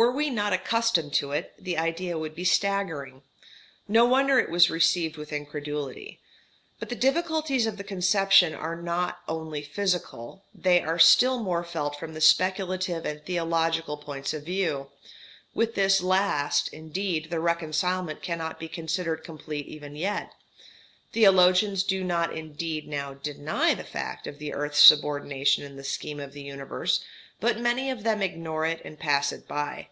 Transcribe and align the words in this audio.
Were 0.00 0.12
we 0.12 0.30
not 0.30 0.52
accustomed 0.52 1.12
to 1.14 1.32
it, 1.32 1.54
the 1.58 1.76
idea 1.76 2.16
would 2.16 2.32
be 2.36 2.44
staggering. 2.44 3.22
No 3.88 4.04
wonder 4.04 4.38
it 4.38 4.48
was 4.48 4.70
received 4.70 5.16
with 5.16 5.32
incredulity. 5.32 6.20
But 6.78 6.88
the 6.88 6.94
difficulties 6.94 7.66
of 7.66 7.78
the 7.78 7.82
conception 7.82 8.54
are 8.54 8.80
not 8.80 9.22
only 9.26 9.60
physical, 9.64 10.44
they 10.54 10.80
are 10.82 11.00
still 11.00 11.40
more 11.42 11.64
felt 11.64 11.98
from 11.98 12.14
the 12.14 12.20
speculative 12.20 13.04
and 13.04 13.24
theological 13.24 13.96
points 13.96 14.32
of 14.32 14.44
view. 14.44 14.88
With 15.52 15.74
this 15.74 16.00
last, 16.00 16.68
indeed, 16.72 17.28
the 17.28 17.40
reconcilement 17.40 18.22
cannot 18.22 18.60
be 18.60 18.68
considered 18.68 19.24
complete 19.24 19.66
even 19.66 19.96
yet. 19.96 20.32
Theologians 21.12 21.82
do 21.82 22.04
not, 22.04 22.32
indeed, 22.36 22.86
now 22.86 23.14
deny 23.14 23.74
the 23.74 23.82
fact 23.82 24.28
of 24.28 24.38
the 24.38 24.52
earth's 24.54 24.78
subordination 24.78 25.64
in 25.64 25.74
the 25.76 25.82
scheme 25.82 26.20
of 26.20 26.34
the 26.34 26.42
universe, 26.42 27.00
but 27.40 27.56
many 27.56 27.88
of 27.88 28.02
them 28.02 28.20
ignore 28.20 28.66
it 28.66 28.82
and 28.84 28.98
pass 28.98 29.30
it 29.30 29.46
by. 29.46 29.86